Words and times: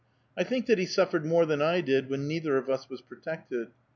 I 0.35 0.43
think 0.43 0.65
that 0.65 0.79
he 0.79 0.87
suffered 0.87 1.27
more 1.27 1.45
than 1.45 1.61
I 1.61 1.79
did, 1.81 2.09
when 2.09 2.27
neither 2.27 2.57
of 2.57 2.71
us 2.71 2.89
was 2.89 3.01
protected. 3.01 3.67